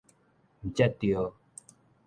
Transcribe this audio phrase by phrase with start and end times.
[0.63, 1.31] 毋才著